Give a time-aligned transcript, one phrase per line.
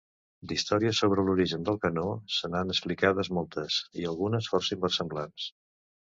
[0.51, 2.05] D'històries sobre l'origen del canó,
[2.35, 5.47] se n'han explicades moltes, i algunes força inversemblants.